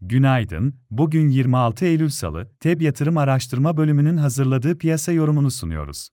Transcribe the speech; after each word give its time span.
Günaydın, 0.00 0.74
bugün 0.90 1.28
26 1.28 1.84
Eylül 1.84 2.08
Salı, 2.08 2.48
TEB 2.60 2.80
Yatırım 2.80 3.18
Araştırma 3.18 3.76
Bölümünün 3.76 4.16
hazırladığı 4.16 4.78
piyasa 4.78 5.12
yorumunu 5.12 5.50
sunuyoruz. 5.50 6.08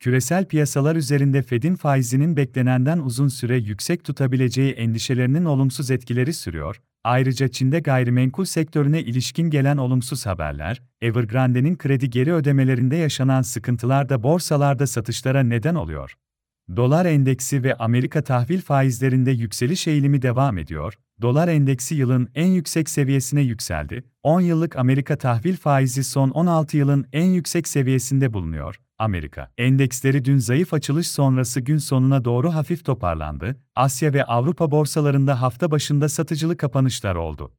Küresel 0.00 0.44
piyasalar 0.44 0.96
üzerinde 0.96 1.42
Fed'in 1.42 1.74
faizinin 1.74 2.36
beklenenden 2.36 2.98
uzun 2.98 3.28
süre 3.28 3.56
yüksek 3.56 4.04
tutabileceği 4.04 4.72
endişelerinin 4.72 5.44
olumsuz 5.44 5.90
etkileri 5.90 6.32
sürüyor. 6.32 6.80
Ayrıca 7.04 7.48
Çin'de 7.48 7.80
gayrimenkul 7.80 8.44
sektörüne 8.44 9.02
ilişkin 9.02 9.50
gelen 9.50 9.76
olumsuz 9.76 10.26
haberler, 10.26 10.82
Evergrande'nin 11.00 11.76
kredi 11.76 12.10
geri 12.10 12.32
ödemelerinde 12.32 12.96
yaşanan 12.96 13.42
sıkıntılar 13.42 14.08
da 14.08 14.22
borsalarda 14.22 14.86
satışlara 14.86 15.42
neden 15.42 15.74
oluyor. 15.74 16.14
Dolar 16.76 17.06
endeksi 17.06 17.64
ve 17.64 17.74
Amerika 17.74 18.22
tahvil 18.22 18.60
faizlerinde 18.60 19.30
yükseliş 19.30 19.86
eğilimi 19.86 20.22
devam 20.22 20.58
ediyor. 20.58 20.94
Dolar 21.22 21.48
endeksi 21.48 21.94
yılın 21.94 22.28
en 22.34 22.46
yüksek 22.46 22.90
seviyesine 22.90 23.40
yükseldi. 23.40 24.04
10 24.22 24.40
yıllık 24.40 24.76
Amerika 24.76 25.16
tahvil 25.18 25.56
faizi 25.56 26.04
son 26.04 26.30
16 26.30 26.76
yılın 26.76 27.06
en 27.12 27.26
yüksek 27.26 27.68
seviyesinde 27.68 28.32
bulunuyor. 28.32 28.80
Amerika 28.98 29.50
endeksleri 29.58 30.24
dün 30.24 30.38
zayıf 30.38 30.74
açılış 30.74 31.08
sonrası 31.08 31.60
gün 31.60 31.78
sonuna 31.78 32.24
doğru 32.24 32.54
hafif 32.54 32.84
toparlandı. 32.84 33.56
Asya 33.76 34.12
ve 34.12 34.24
Avrupa 34.24 34.70
borsalarında 34.70 35.42
hafta 35.42 35.70
başında 35.70 36.08
satıcılı 36.08 36.56
kapanışlar 36.56 37.14
oldu. 37.14 37.52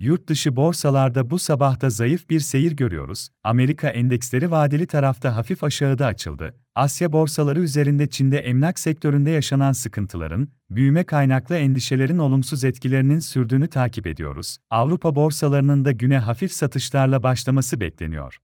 Yurt 0.00 0.28
dışı 0.28 0.56
borsalarda 0.56 1.30
bu 1.30 1.38
sabahta 1.38 1.90
zayıf 1.90 2.30
bir 2.30 2.40
seyir 2.40 2.72
görüyoruz. 2.72 3.28
Amerika 3.44 3.88
endeksleri 3.88 4.50
vadeli 4.50 4.86
tarafta 4.86 5.36
hafif 5.36 5.64
aşağıda 5.64 6.06
açıldı. 6.06 6.54
Asya 6.74 7.12
borsaları 7.12 7.60
üzerinde 7.60 8.06
Çin'de 8.06 8.38
emlak 8.38 8.78
sektöründe 8.78 9.30
yaşanan 9.30 9.72
sıkıntıların, 9.72 10.48
büyüme 10.70 11.04
kaynaklı 11.04 11.56
endişelerin 11.56 12.18
olumsuz 12.18 12.64
etkilerinin 12.64 13.18
sürdüğünü 13.18 13.68
takip 13.68 14.06
ediyoruz. 14.06 14.58
Avrupa 14.70 15.14
borsalarının 15.14 15.84
da 15.84 15.92
güne 15.92 16.18
hafif 16.18 16.52
satışlarla 16.52 17.22
başlaması 17.22 17.80
bekleniyor. 17.80 18.38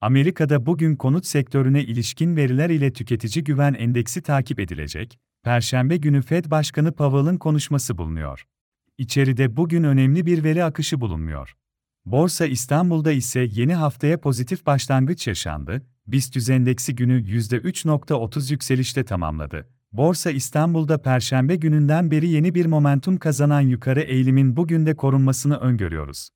Amerika'da 0.00 0.66
bugün 0.66 0.96
konut 0.96 1.26
sektörüne 1.26 1.82
ilişkin 1.82 2.36
veriler 2.36 2.70
ile 2.70 2.92
tüketici 2.92 3.44
güven 3.44 3.74
endeksi 3.74 4.22
takip 4.22 4.60
edilecek. 4.60 5.18
Perşembe 5.44 5.96
günü 5.96 6.22
Fed 6.22 6.50
Başkanı 6.50 6.92
Powell'ın 6.92 7.36
konuşması 7.36 7.98
bulunuyor. 7.98 8.44
İçeride 8.98 9.56
bugün 9.56 9.84
önemli 9.84 10.26
bir 10.26 10.44
veri 10.44 10.64
akışı 10.64 11.00
bulunmuyor. 11.00 11.56
Borsa 12.04 12.46
İstanbul'da 12.46 13.12
ise 13.12 13.48
yeni 13.52 13.74
haftaya 13.74 14.20
pozitif 14.20 14.66
başlangıç 14.66 15.26
yaşandı. 15.26 15.82
BIST 16.06 16.50
endeksi 16.50 16.94
günü 16.94 17.22
%3.30 17.22 18.52
yükselişte 18.52 19.04
tamamladı. 19.04 19.68
Borsa 19.92 20.30
İstanbul'da 20.30 21.02
perşembe 21.02 21.56
gününden 21.56 22.10
beri 22.10 22.28
yeni 22.28 22.54
bir 22.54 22.66
momentum 22.66 23.16
kazanan 23.16 23.60
yukarı 23.60 24.00
eğilimin 24.00 24.56
bugün 24.56 24.86
de 24.86 24.96
korunmasını 24.96 25.56
öngörüyoruz. 25.56 26.28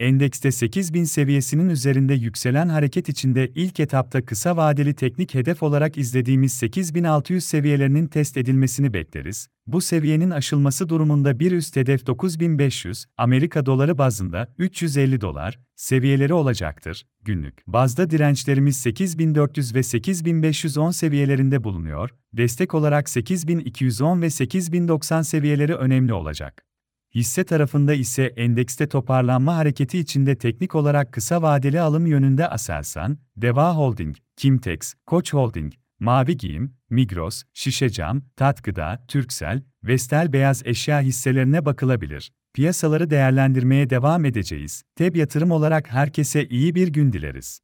Endekste 0.00 0.52
8000 0.52 1.04
seviyesinin 1.04 1.68
üzerinde 1.68 2.14
yükselen 2.14 2.68
hareket 2.68 3.08
içinde 3.08 3.48
ilk 3.54 3.80
etapta 3.80 4.24
kısa 4.24 4.56
vadeli 4.56 4.94
teknik 4.94 5.34
hedef 5.34 5.62
olarak 5.62 5.98
izlediğimiz 5.98 6.52
8600 6.52 7.44
seviyelerinin 7.44 8.06
test 8.06 8.36
edilmesini 8.36 8.92
bekleriz. 8.94 9.48
Bu 9.66 9.80
seviyenin 9.80 10.30
aşılması 10.30 10.88
durumunda 10.88 11.40
bir 11.40 11.52
üst 11.52 11.76
hedef 11.76 12.06
9500, 12.06 13.04
Amerika 13.16 13.66
doları 13.66 13.98
bazında 13.98 14.54
350 14.58 15.20
dolar 15.20 15.58
seviyeleri 15.76 16.34
olacaktır. 16.34 17.06
Günlük 17.24 17.62
bazda 17.66 18.10
dirençlerimiz 18.10 18.76
8400 18.76 19.74
ve 19.74 19.82
8510 19.82 20.90
seviyelerinde 20.90 21.64
bulunuyor. 21.64 22.10
Destek 22.32 22.74
olarak 22.74 23.08
8210 23.08 24.22
ve 24.22 24.30
8090 24.30 25.22
seviyeleri 25.22 25.74
önemli 25.74 26.12
olacak. 26.12 26.67
Hisse 27.14 27.44
tarafında 27.44 27.94
ise 27.94 28.24
endekste 28.24 28.88
toparlanma 28.88 29.56
hareketi 29.56 29.98
içinde 29.98 30.38
teknik 30.38 30.74
olarak 30.74 31.12
kısa 31.12 31.42
vadeli 31.42 31.80
alım 31.80 32.06
yönünde 32.06 32.48
Aselsan, 32.48 33.18
Deva 33.36 33.76
Holding, 33.76 34.16
Kimtex, 34.36 34.94
Koç 35.06 35.32
Holding, 35.32 35.72
Mavi 36.00 36.36
Giyim, 36.36 36.74
Migros, 36.90 37.42
Şişecam, 37.52 38.22
Tatgıda, 38.36 39.04
Türksel, 39.08 39.62
Vestel 39.84 40.32
Beyaz 40.32 40.62
Eşya 40.64 41.00
hisselerine 41.00 41.64
bakılabilir. 41.64 42.32
Piyasaları 42.54 43.10
değerlendirmeye 43.10 43.90
devam 43.90 44.24
edeceğiz. 44.24 44.82
TEB 44.96 45.16
yatırım 45.16 45.50
olarak 45.50 45.90
herkese 45.92 46.46
iyi 46.48 46.74
bir 46.74 46.88
gün 46.88 47.12
dileriz. 47.12 47.56